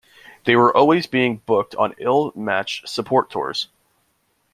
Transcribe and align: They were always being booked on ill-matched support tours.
They 0.45 0.55
were 0.55 0.75
always 0.75 1.05
being 1.05 1.43
booked 1.45 1.75
on 1.75 1.93
ill-matched 1.99 2.89
support 2.89 3.29
tours. 3.29 3.67